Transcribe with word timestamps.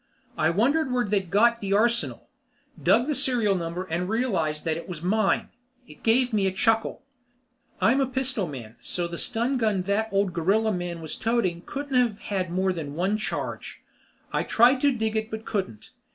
I 0.35 0.49
wondered 0.49 0.91
where 0.91 1.05
they'd 1.05 1.29
got 1.29 1.61
the 1.61 1.73
arsenal, 1.73 2.27
dug 2.81 3.05
the 3.05 3.13
serial 3.13 3.53
number, 3.53 3.83
and 3.83 4.09
realized 4.09 4.65
that 4.65 4.75
it 4.75 4.89
was 4.89 5.03
mine. 5.03 5.49
It 5.87 6.01
gave 6.01 6.33
me 6.33 6.47
a 6.47 6.51
chuckle. 6.51 7.03
I'm 7.79 8.01
a 8.01 8.07
pistol 8.07 8.47
man, 8.47 8.77
so 8.81 9.07
the 9.07 9.19
stun 9.19 9.57
gun 9.59 9.83
that 9.83 10.09
old 10.11 10.33
gorilla 10.33 10.71
man 10.71 11.01
was 11.01 11.15
toting 11.17 11.61
couldn't 11.67 11.93
have 11.97 12.17
had 12.17 12.49
more 12.49 12.73
than 12.73 12.95
one 12.95 13.11
more 13.11 13.17
charge. 13.19 13.81
I 14.33 14.41
tried 14.41 14.81
to 14.81 14.91
dig 14.91 15.15
it 15.15 15.29
but 15.29 15.45
couldn't. 15.45 15.91